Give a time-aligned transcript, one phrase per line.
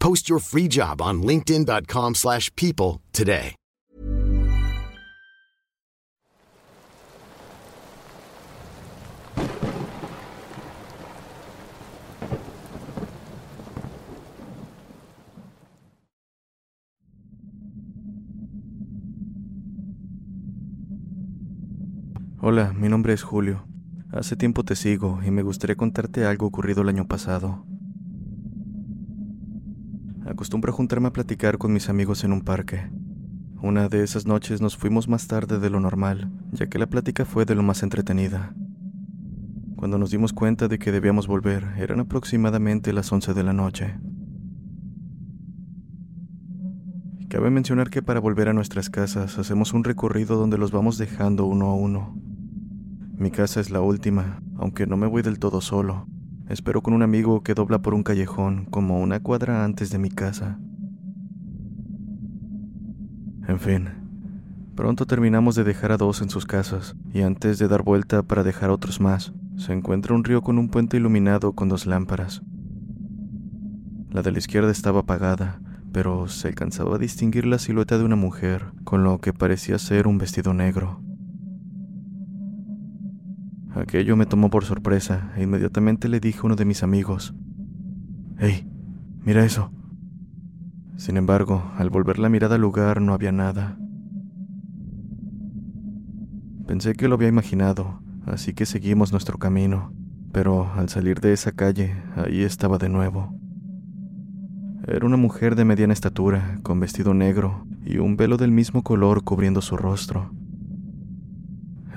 [0.00, 3.54] Post your free job on linkedin.com/people slash people today.
[22.40, 23.64] Hola, mi nombre es Julio.
[24.10, 27.66] Hace tiempo te sigo y me gustaría contarte algo ocurrido el año pasado.
[30.38, 32.88] Acostumbro a juntarme a platicar con mis amigos en un parque.
[33.60, 37.24] Una de esas noches nos fuimos más tarde de lo normal, ya que la plática
[37.24, 38.54] fue de lo más entretenida.
[39.74, 43.98] Cuando nos dimos cuenta de que debíamos volver, eran aproximadamente las 11 de la noche.
[47.28, 51.46] Cabe mencionar que para volver a nuestras casas hacemos un recorrido donde los vamos dejando
[51.46, 52.16] uno a uno.
[53.16, 56.06] Mi casa es la última, aunque no me voy del todo solo.
[56.48, 60.08] Espero con un amigo que dobla por un callejón como una cuadra antes de mi
[60.08, 60.58] casa.
[63.46, 63.88] En fin,
[64.74, 68.44] pronto terminamos de dejar a dos en sus casas y antes de dar vuelta para
[68.44, 72.40] dejar a otros más, se encuentra un río con un puente iluminado con dos lámparas.
[74.10, 75.60] La de la izquierda estaba apagada,
[75.92, 80.06] pero se alcanzaba a distinguir la silueta de una mujer con lo que parecía ser
[80.06, 81.02] un vestido negro.
[83.78, 87.32] Aquello me tomó por sorpresa e inmediatamente le dije a uno de mis amigos,
[88.36, 88.68] ¡Hey!
[89.24, 89.70] Mira eso.
[90.96, 93.78] Sin embargo, al volver la mirada al lugar no había nada.
[96.66, 99.92] Pensé que lo había imaginado, así que seguimos nuestro camino,
[100.32, 103.32] pero al salir de esa calle, ahí estaba de nuevo.
[104.86, 109.22] Era una mujer de mediana estatura, con vestido negro y un velo del mismo color
[109.22, 110.32] cubriendo su rostro.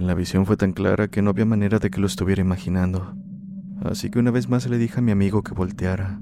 [0.02, 3.14] La visión fue tan clara que no había manera de que lo estuviera imaginando,
[3.84, 6.20] así que una vez más le dije a mi amigo que volteara,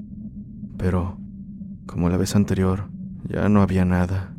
[0.77, 1.17] pero,
[1.85, 2.89] como la vez anterior,
[3.23, 4.35] ya no había nada.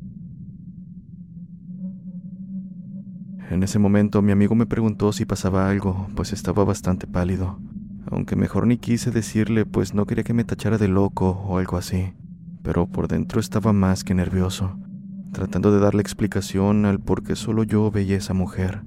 [3.51, 7.59] En ese momento mi amigo me preguntó si pasaba algo, pues estaba bastante pálido,
[8.11, 11.79] aunque mejor ni quise decirle, pues no quería que me tachara de loco o algo
[11.79, 12.13] así,
[12.63, 14.79] pero por dentro estaba más que nervioso,
[15.33, 18.83] tratando de darle explicación al por qué solo yo veía a esa mujer,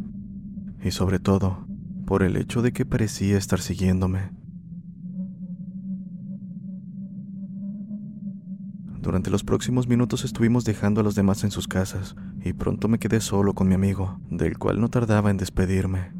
[0.83, 1.65] y sobre todo,
[2.05, 4.31] por el hecho de que parecía estar siguiéndome.
[9.01, 12.99] Durante los próximos minutos estuvimos dejando a los demás en sus casas y pronto me
[12.99, 16.11] quedé solo con mi amigo, del cual no tardaba en despedirme.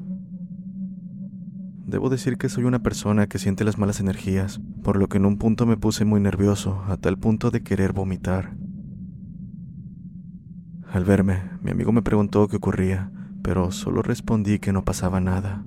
[1.86, 5.26] Debo decir que soy una persona que siente las malas energías, por lo que en
[5.26, 8.56] un punto me puse muy nervioso, a tal punto de querer vomitar.
[10.92, 13.12] Al verme, mi amigo me preguntó qué ocurría,
[13.44, 15.64] pero solo respondí que no pasaba nada.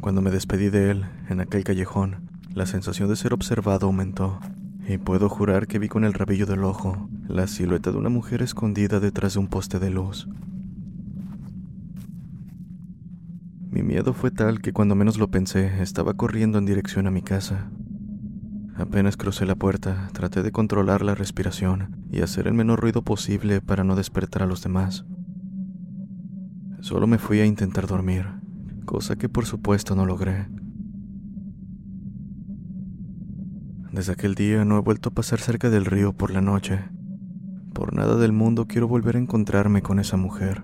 [0.00, 4.40] Cuando me despedí de él, en aquel callejón, la sensación de ser observado aumentó,
[4.88, 8.40] y puedo jurar que vi con el rabillo del ojo la silueta de una mujer
[8.40, 10.28] escondida detrás de un poste de luz.
[13.70, 17.20] Mi miedo fue tal que cuando menos lo pensé, estaba corriendo en dirección a mi
[17.20, 17.68] casa.
[18.76, 23.60] Apenas crucé la puerta, traté de controlar la respiración y hacer el menor ruido posible
[23.60, 25.04] para no despertar a los demás.
[26.80, 28.26] Solo me fui a intentar dormir,
[28.84, 30.48] cosa que por supuesto no logré.
[33.92, 36.84] Desde aquel día no he vuelto a pasar cerca del río por la noche.
[37.72, 40.62] Por nada del mundo quiero volver a encontrarme con esa mujer.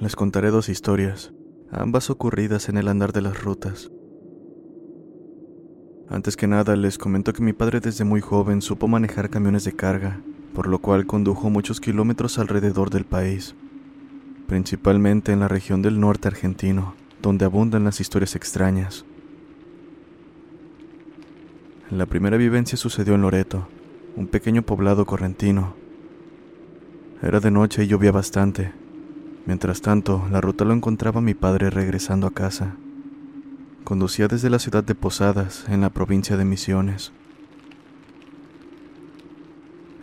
[0.00, 1.32] Les contaré dos historias,
[1.72, 3.90] ambas ocurridas en el andar de las rutas.
[6.08, 9.72] Antes que nada, les comento que mi padre desde muy joven supo manejar camiones de
[9.72, 10.20] carga,
[10.54, 13.56] por lo cual condujo muchos kilómetros alrededor del país,
[14.46, 19.04] principalmente en la región del norte argentino, donde abundan las historias extrañas.
[21.90, 23.66] La primera vivencia sucedió en Loreto,
[24.14, 25.74] un pequeño poblado correntino.
[27.20, 28.72] Era de noche y llovía bastante,
[29.48, 32.76] Mientras tanto, la ruta lo encontraba mi padre regresando a casa.
[33.82, 37.12] Conducía desde la ciudad de Posadas, en la provincia de Misiones.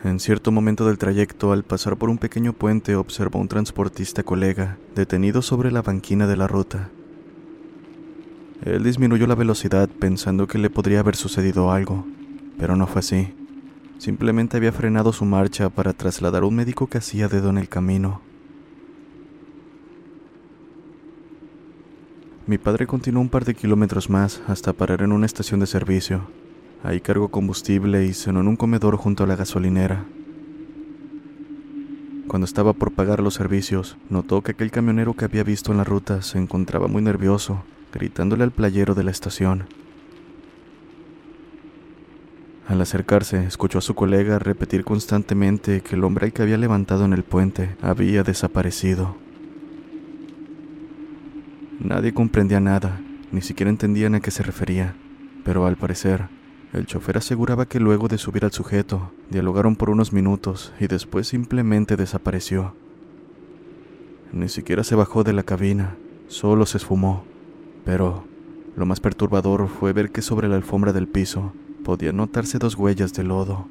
[0.04, 4.24] En cierto momento del trayecto, al pasar por un pequeño puente, observó a un transportista
[4.24, 6.90] colega detenido sobre la banquina de la ruta.
[8.64, 12.04] Él disminuyó la velocidad pensando que le podría haber sucedido algo,
[12.58, 13.32] pero no fue así.
[14.00, 17.70] Simplemente había frenado su marcha para trasladar a un médico que hacía dedo en el
[17.70, 18.25] camino.
[22.48, 26.28] Mi padre continuó un par de kilómetros más hasta parar en una estación de servicio.
[26.84, 30.06] Ahí cargó combustible y cenó en un comedor junto a la gasolinera.
[32.28, 35.84] Cuando estaba por pagar los servicios, notó que aquel camionero que había visto en la
[35.84, 39.66] ruta se encontraba muy nervioso, gritándole al playero de la estación.
[42.68, 47.06] Al acercarse, escuchó a su colega repetir constantemente que el hombre al que había levantado
[47.06, 49.25] en el puente había desaparecido.
[51.80, 53.02] Nadie comprendía nada,
[53.32, 54.96] ni siquiera entendían a qué se refería,
[55.44, 56.30] pero al parecer,
[56.74, 61.28] el chofer aseguraba que luego de subir al sujeto, dialogaron por unos minutos y después
[61.28, 62.76] simplemente desapareció.
[64.32, 65.96] Ni siquiera se bajó de la cabina,
[66.28, 67.26] solo se esfumó,
[67.84, 68.26] pero
[68.76, 73.14] lo más perturbador fue ver que sobre la alfombra del piso podía notarse dos huellas
[73.14, 73.68] de lodo.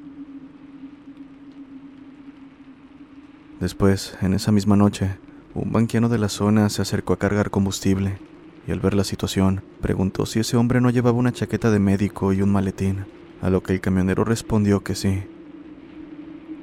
[3.61, 5.19] Después, en esa misma noche,
[5.55, 8.19] un banquiano de la zona se acercó a cargar combustible
[8.67, 12.33] y al ver la situación preguntó si ese hombre no llevaba una chaqueta de médico
[12.33, 13.05] y un maletín,
[13.41, 15.23] a lo que el camionero respondió que sí.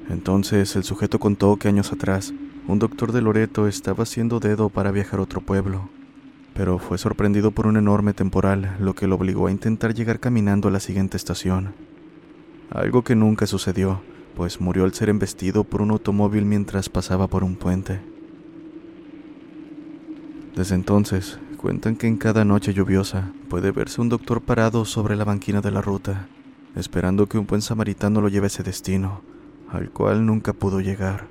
[0.10, 2.34] Entonces el sujeto contó que años atrás
[2.68, 5.90] un doctor de Loreto estaba haciendo dedo para viajar a otro pueblo,
[6.54, 10.68] pero fue sorprendido por un enorme temporal, lo que lo obligó a intentar llegar caminando
[10.68, 11.74] a la siguiente estación.
[12.70, 14.02] Algo que nunca sucedió,
[14.36, 18.11] pues murió al ser embestido por un automóvil mientras pasaba por un puente.
[20.56, 25.24] Desde entonces, cuentan que en cada noche lluviosa puede verse un doctor parado sobre la
[25.24, 26.28] banquina de la ruta,
[26.76, 29.22] esperando que un buen samaritano lo lleve a ese destino,
[29.70, 31.28] al cual nunca pudo llegar.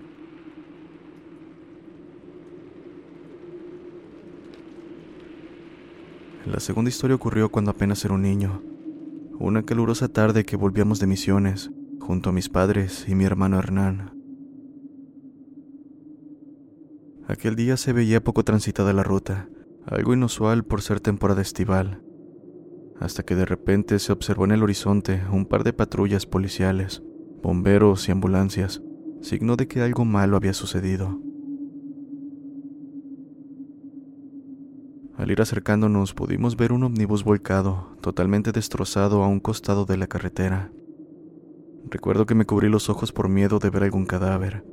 [6.47, 8.63] La segunda historia ocurrió cuando apenas era un niño,
[9.39, 14.20] una calurosa tarde que volvíamos de misiones, junto a mis padres y mi hermano Hernán.
[17.31, 19.49] Aquel día se veía poco transitada la ruta,
[19.87, 22.03] algo inusual por ser temporada estival,
[22.99, 27.05] hasta que de repente se observó en el horizonte un par de patrullas policiales,
[27.41, 28.83] bomberos y ambulancias,
[29.21, 31.21] signo de que algo malo había sucedido.
[35.17, 40.09] Al ir acercándonos pudimos ver un ómnibus volcado, totalmente destrozado a un costado de la
[40.09, 40.73] carretera.
[41.91, 44.65] Recuerdo que me cubrí los ojos por miedo de ver algún cadáver,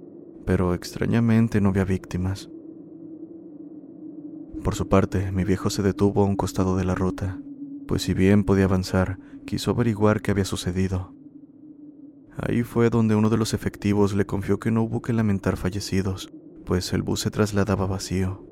[0.47, 2.49] pero extrañamente no había víctimas.
[4.63, 7.37] Por su parte, mi viejo se detuvo a un costado de la ruta,
[7.85, 11.13] pues si bien podía avanzar, quiso averiguar qué había sucedido.
[12.37, 16.31] Ahí fue donde uno de los efectivos le confió que no hubo que lamentar fallecidos,
[16.65, 18.45] pues el bus se trasladaba vacío.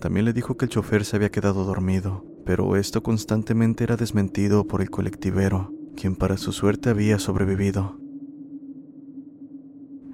[0.00, 4.66] También le dijo que el chofer se había quedado dormido, pero esto constantemente era desmentido
[4.66, 8.07] por el colectivero, quien para su suerte había sobrevivido.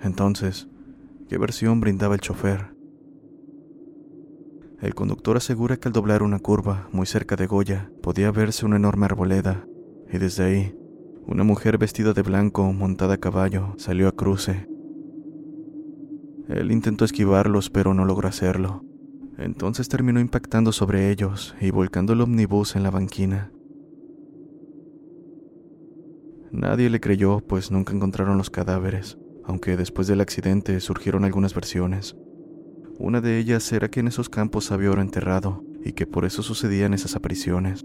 [0.05, 0.69] Entonces,
[1.29, 2.75] qué versión brindaba el chofer.
[4.83, 8.77] El conductor asegura que al doblar una curva muy cerca de Goya podía verse una
[8.77, 9.67] enorme arboleda,
[10.13, 10.79] y desde ahí,
[11.27, 14.69] una mujer vestida de blanco, montada a caballo, salió a cruce.
[16.49, 18.85] Él intentó esquivarlos, pero no logró hacerlo.
[19.39, 23.51] Entonces terminó impactando sobre ellos y volcando el omnibus en la banquina.
[26.53, 32.17] Nadie le creyó, pues nunca encontraron los cadáveres, aunque después del accidente surgieron algunas versiones.
[32.99, 36.43] Una de ellas era que en esos campos había oro enterrado y que por eso
[36.43, 37.85] sucedían esas apariciones.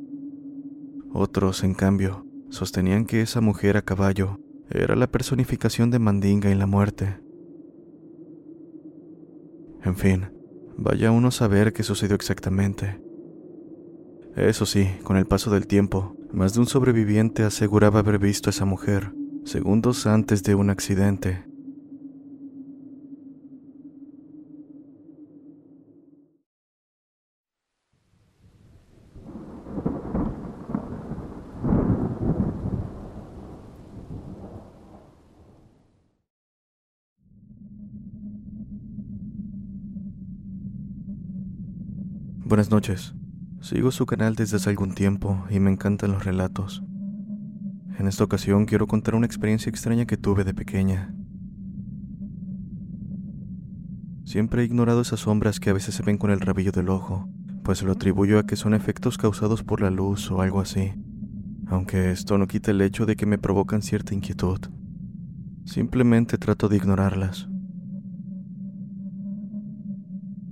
[1.11, 4.39] Otros, en cambio, sostenían que esa mujer a caballo
[4.69, 7.19] era la personificación de Mandinga y la muerte.
[9.83, 10.29] En fin,
[10.77, 13.01] vaya uno a saber qué sucedió exactamente.
[14.35, 18.51] Eso sí, con el paso del tiempo, más de un sobreviviente aseguraba haber visto a
[18.51, 19.11] esa mujer
[19.45, 21.48] segundos antes de un accidente
[42.49, 43.13] Buenas noches.
[43.61, 46.81] Sigo su canal desde hace algún tiempo y me encantan los relatos.
[47.99, 51.13] En esta ocasión quiero contar una experiencia extraña que tuve de pequeña.
[54.25, 57.29] Siempre he ignorado esas sombras que a veces se ven con el rabillo del ojo,
[57.63, 60.95] pues lo atribuyo a que son efectos causados por la luz o algo así,
[61.67, 64.59] aunque esto no quita el hecho de que me provocan cierta inquietud.
[65.65, 67.47] Simplemente trato de ignorarlas.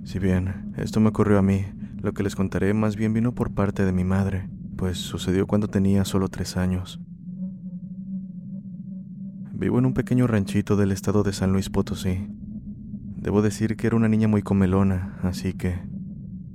[0.04, 1.66] Si bien esto me ocurrió a mí,
[2.00, 5.68] lo que les contaré más bien vino por parte de mi madre, pues sucedió cuando
[5.68, 7.00] tenía solo tres años.
[9.52, 12.28] Vivo en un pequeño ranchito del estado de San Luis Potosí.
[13.16, 15.80] Debo decir que era una niña muy comelona, así que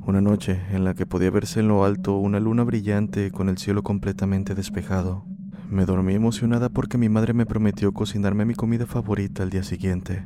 [0.06, 3.58] una noche en la que podía verse en lo alto una luna brillante con el
[3.58, 5.26] cielo completamente despejado,
[5.70, 10.26] me dormí emocionada porque mi madre me prometió cocinarme mi comida favorita al día siguiente.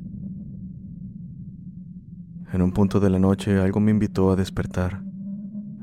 [2.54, 5.07] En un punto de la noche algo me invitó a despertar.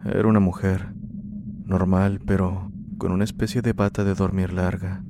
[0.05, 0.93] Era una mujer,
[1.65, 5.03] normal, pero con una especie de bata de dormir larga.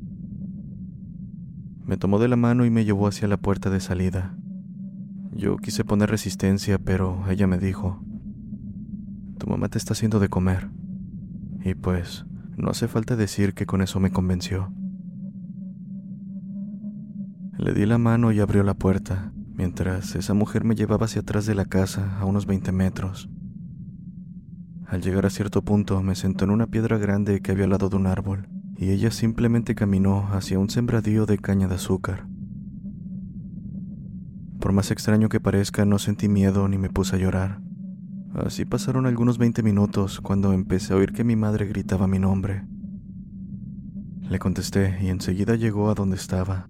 [1.84, 4.36] Me tomó de la mano y me llevó hacia la puerta de salida.
[5.32, 8.04] Yo quise poner resistencia, pero ella me dijo,
[9.38, 10.70] Tu mamá te está haciendo de comer.
[11.64, 12.24] Y pues,
[12.56, 14.72] no hace falta decir que con eso me convenció.
[17.58, 21.46] Le di la mano y abrió la puerta, mientras esa mujer me llevaba hacia atrás
[21.46, 23.28] de la casa a unos 20 metros.
[24.86, 27.88] Al llegar a cierto punto me sentó en una piedra grande que había al lado
[27.88, 32.26] de un árbol, y ella simplemente caminó hacia un sembradío de caña de azúcar.
[34.60, 37.60] Por más extraño que parezca, no sentí miedo ni me puse a llorar.
[38.34, 42.64] Así pasaron algunos 20 minutos cuando empecé a oír que mi madre gritaba mi nombre.
[44.22, 46.68] Le contesté y enseguida llegó a donde estaba.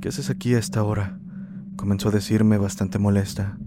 [0.00, 1.18] ¿Qué haces aquí a esta hora?
[1.76, 3.58] comenzó a decirme bastante molesta.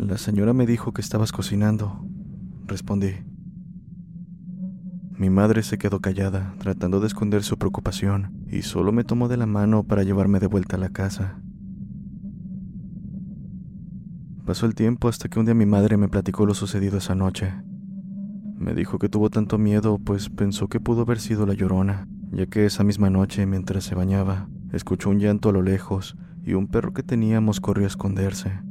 [0.00, 2.06] La señora me dijo que estabas cocinando,
[2.66, 3.16] respondí.
[5.10, 9.36] Mi madre se quedó callada, tratando de esconder su preocupación, y solo me tomó de
[9.36, 11.42] la mano para llevarme de vuelta a la casa.
[14.46, 17.52] Pasó el tiempo hasta que un día mi madre me platicó lo sucedido esa noche.
[18.56, 22.46] Me dijo que tuvo tanto miedo, pues pensó que pudo haber sido la llorona, ya
[22.46, 26.68] que esa misma noche, mientras se bañaba, escuchó un llanto a lo lejos y un
[26.68, 28.69] perro que teníamos corrió a esconderse.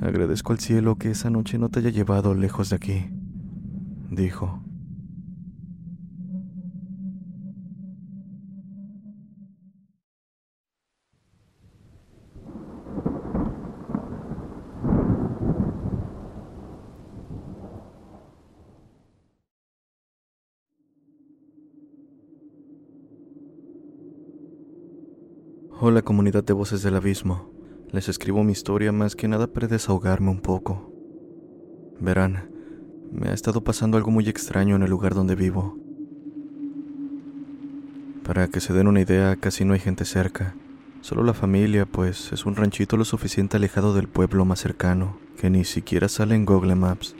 [0.00, 3.10] Agradezco al cielo que esa noche no te haya llevado lejos de aquí,
[4.10, 4.62] dijo.
[25.80, 27.57] Hola comunidad de voces del abismo.
[27.90, 30.92] Les escribo mi historia más que nada para desahogarme un poco.
[31.98, 32.50] Verán,
[33.10, 35.78] me ha estado pasando algo muy extraño en el lugar donde vivo.
[38.24, 40.54] Para que se den una idea, casi no hay gente cerca.
[41.00, 45.48] Solo la familia, pues es un ranchito lo suficiente alejado del pueblo más cercano, que
[45.48, 47.16] ni siquiera sale en Google Maps.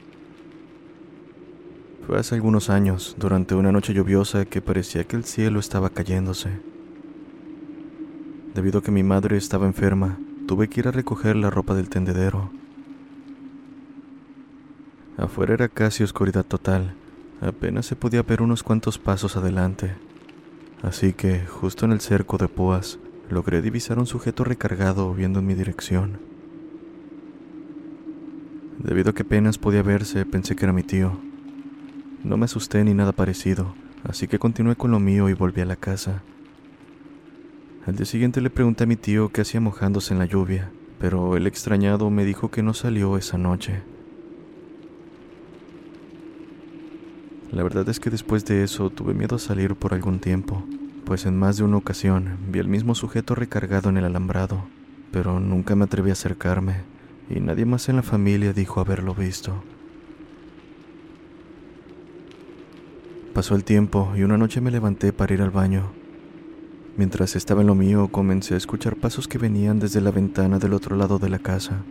[2.06, 6.60] Fue hace algunos años, durante una noche lluviosa, que parecía que el cielo estaba cayéndose.
[8.54, 11.90] Debido a que mi madre estaba enferma, tuve que ir a recoger la ropa del
[11.90, 12.50] tendedero.
[15.18, 16.94] Afuera era casi oscuridad total,
[17.42, 19.92] apenas se podía ver unos cuantos pasos adelante.
[20.82, 25.46] Así que, justo en el cerco de púas, logré divisar un sujeto recargado viendo en
[25.46, 26.18] mi dirección.
[28.78, 31.12] Debido a que apenas podía verse, pensé que era mi tío.
[32.24, 35.66] No me asusté ni nada parecido, así que continué con lo mío y volví a
[35.66, 36.22] la casa.
[37.88, 41.38] Al día siguiente le pregunté a mi tío qué hacía mojándose en la lluvia, pero
[41.38, 43.80] el extrañado me dijo que no salió esa noche.
[47.50, 50.66] La verdad es que después de eso tuve miedo a salir por algún tiempo,
[51.06, 54.66] pues en más de una ocasión vi al mismo sujeto recargado en el alambrado,
[55.10, 56.82] pero nunca me atreví a acercarme
[57.30, 59.64] y nadie más en la familia dijo haberlo visto.
[63.32, 65.97] Pasó el tiempo y una noche me levanté para ir al baño.
[66.98, 70.74] Mientras estaba en lo mío, comencé a escuchar pasos que venían desde la ventana del
[70.74, 71.84] otro lado de la casa.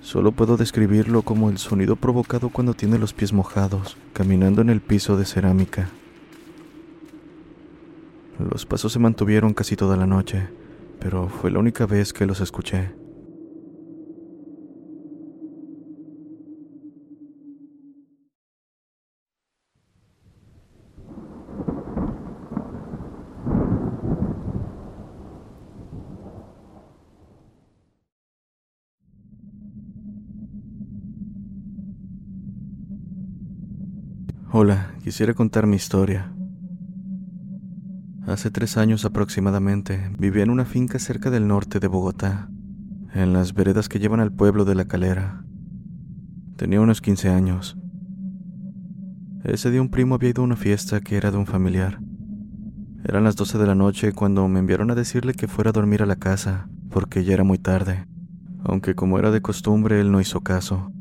[0.00, 4.80] Solo puedo describirlo como el sonido provocado cuando tiene los pies mojados, caminando en el
[4.80, 5.90] piso de cerámica.
[8.38, 10.48] Los pasos se mantuvieron casi toda la noche,
[10.98, 13.03] pero fue la única vez que los escuché.
[34.56, 36.32] Hola, quisiera contar mi historia.
[38.24, 42.48] Hace tres años aproximadamente vivía en una finca cerca del norte de Bogotá,
[43.14, 45.44] en las veredas que llevan al pueblo de La Calera.
[46.54, 47.76] Tenía unos 15 años.
[49.42, 51.98] Ese día un primo había ido a una fiesta que era de un familiar.
[53.02, 56.00] Eran las 12 de la noche cuando me enviaron a decirle que fuera a dormir
[56.00, 58.06] a la casa, porque ya era muy tarde,
[58.62, 60.92] aunque como era de costumbre él no hizo caso.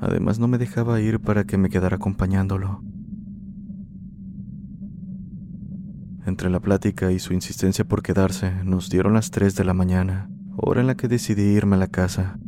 [0.00, 2.84] Además no me dejaba ir para que me quedara acompañándolo.
[6.26, 10.30] Entre la plática y su insistencia por quedarse, nos dieron las 3 de la mañana,
[10.56, 12.38] hora en la que decidí irme a la casa.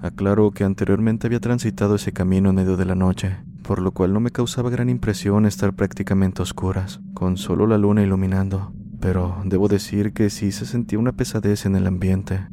[0.00, 4.14] Aclaro que anteriormente había transitado ese camino en medio de la noche, por lo cual
[4.14, 9.42] no me causaba gran impresión estar prácticamente a oscuras, con solo la luna iluminando, pero
[9.44, 12.46] debo decir que sí se sentía una pesadez en el ambiente.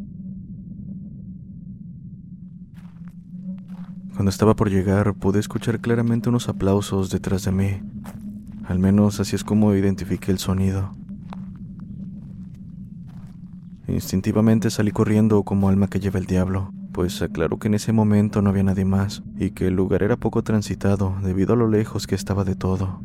[4.13, 7.81] Cuando estaba por llegar pude escuchar claramente unos aplausos detrás de mí,
[8.67, 10.91] al menos así es como identifiqué el sonido.
[13.87, 18.41] Instintivamente salí corriendo como alma que lleva el diablo, pues aclaró que en ese momento
[18.41, 22.07] no había nadie más y que el lugar era poco transitado debido a lo lejos
[22.07, 23.01] que estaba de todo.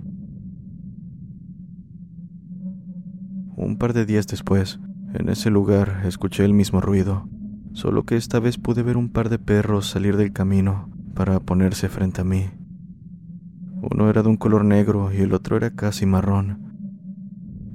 [3.57, 4.81] Un par de días después,
[5.13, 7.29] en ese lugar escuché el mismo ruido,
[7.75, 11.91] solo que esta vez pude ver un par de perros salir del camino para ponerse
[11.91, 12.49] frente a mí.
[13.83, 16.71] Uno era de un color negro y el otro era casi marrón.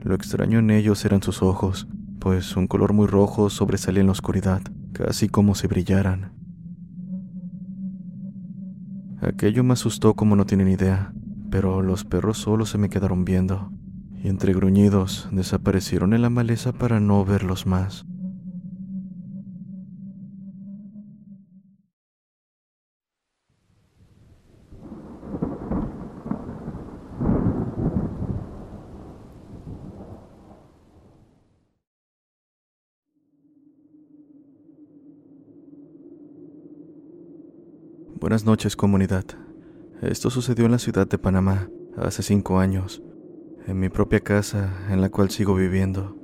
[0.03, 1.87] Lo extraño en ellos eran sus ojos,
[2.19, 4.61] pues un color muy rojo sobresalía en la oscuridad,
[4.93, 6.31] casi como si brillaran.
[9.21, 11.11] Aquello me asustó como no tienen idea,
[11.49, 13.71] pero los perros solo se me quedaron viendo,
[14.23, 18.05] y entre gruñidos desaparecieron en la maleza para no verlos más.
[38.17, 39.25] Buenas noches comunidad.
[40.01, 43.03] Esto sucedió en la ciudad de Panamá hace cinco años,
[43.67, 46.15] en mi propia casa en la cual sigo viviendo.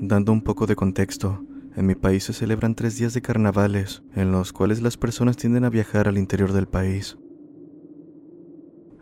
[0.00, 1.44] Dando un poco de contexto,
[1.76, 5.64] en mi país se celebran tres días de carnavales en los cuales las personas tienden
[5.64, 7.18] a viajar al interior del país.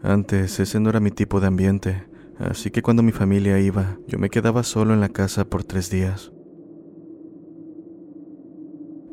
[0.02, 2.08] Antes ese no era mi tipo de ambiente,
[2.40, 5.90] así que cuando mi familia iba, yo me quedaba solo en la casa por tres
[5.90, 6.32] días.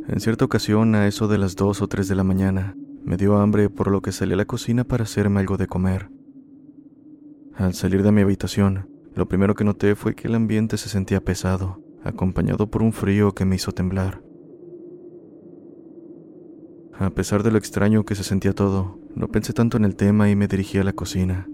[0.07, 3.37] En cierta ocasión, a eso de las dos o tres de la mañana, me dio
[3.37, 6.09] hambre por lo que salí a la cocina para hacerme algo de comer.
[7.55, 11.23] Al salir de mi habitación, lo primero que noté fue que el ambiente se sentía
[11.23, 14.21] pesado, acompañado por un frío que me hizo temblar.
[16.97, 20.29] A pesar de lo extraño que se sentía todo, no pensé tanto en el tema
[20.29, 21.49] y me dirigí a la cocina.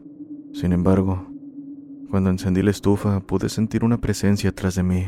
[0.53, 1.27] Sin embargo,
[2.09, 5.05] cuando encendí la estufa pude sentir una presencia atrás de mí.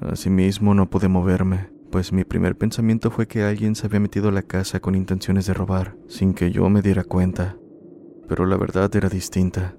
[0.00, 4.32] Asimismo no pude moverme, pues mi primer pensamiento fue que alguien se había metido a
[4.32, 7.56] la casa con intenciones de robar, sin que yo me diera cuenta.
[8.28, 9.78] Pero la verdad era distinta.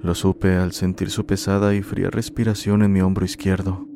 [0.00, 3.86] Lo supe al sentir su pesada y fría respiración en mi hombro izquierdo.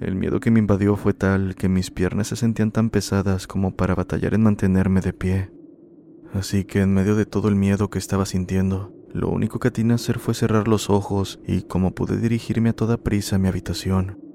[0.00, 3.76] El miedo que me invadió fue tal que mis piernas se sentían tan pesadas como
[3.76, 5.50] para batallar en mantenerme de pie.
[6.32, 9.92] Así que en medio de todo el miedo que estaba sintiendo, lo único que atiné
[9.92, 13.48] a hacer fue cerrar los ojos y como pude dirigirme a toda prisa a mi
[13.48, 14.26] habitación.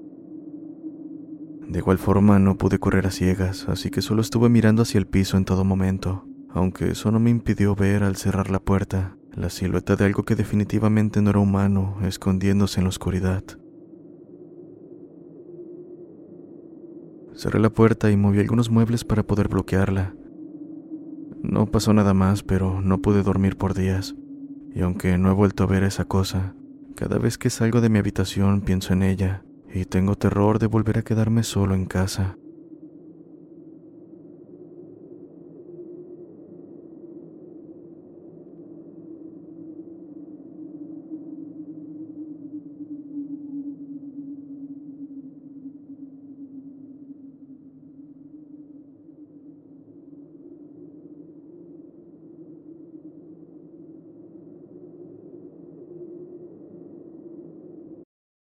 [1.68, 5.06] De igual forma no pude correr a ciegas, así que solo estuve mirando hacia el
[5.06, 9.50] piso en todo momento, aunque eso no me impidió ver al cerrar la puerta la
[9.50, 13.42] silueta de algo que definitivamente no era humano escondiéndose en la oscuridad.
[17.34, 20.14] Cerré la puerta y moví algunos muebles para poder bloquearla.
[21.42, 24.14] No pasó nada más, pero no pude dormir por días,
[24.72, 26.54] y aunque no he vuelto a ver esa cosa,
[26.94, 29.42] cada vez que salgo de mi habitación pienso en ella
[29.74, 32.36] y tengo terror de volver a quedarme solo en casa.